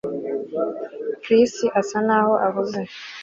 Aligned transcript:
Chris 1.23 1.53
asa 1.79 1.97
naho 2.07 2.33
ahuze 2.47 2.81